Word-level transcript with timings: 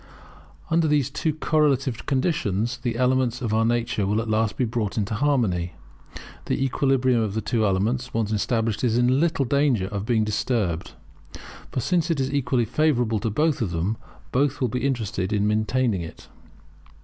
Under 0.71 0.87
these 0.87 1.11
two 1.11 1.31
correlative 1.31 2.07
conditions 2.07 2.77
the 2.79 2.95
elements 2.95 3.39
of 3.39 3.53
our 3.53 3.63
nature 3.63 4.07
will 4.07 4.19
at 4.19 4.27
last 4.27 4.57
be 4.57 4.65
brought 4.65 4.97
into 4.97 5.13
harmony. 5.13 5.73
The 6.45 6.55
equilibrium 6.59 7.21
of 7.21 7.35
these 7.35 7.43
two 7.43 7.67
elements, 7.67 8.11
once 8.11 8.31
established, 8.31 8.83
is 8.83 8.97
in 8.97 9.19
little 9.19 9.45
danger 9.45 9.85
of 9.89 10.07
being 10.07 10.23
disturbed. 10.23 10.93
For 11.71 11.81
since 11.81 12.09
it 12.09 12.19
is 12.19 12.33
equally 12.33 12.65
favourable 12.65 13.19
to 13.19 13.29
both 13.29 13.61
of 13.61 13.69
them, 13.69 13.95
both 14.31 14.59
will 14.59 14.69
be 14.69 14.83
interested 14.87 15.31
in 15.31 15.45
maintaining 15.47 16.01
it. 16.01 16.29